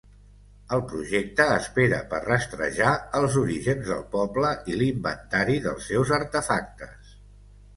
[0.75, 7.15] El projecte espera per rastrejar els orígens del poble i l'inventari dels seus artefactes.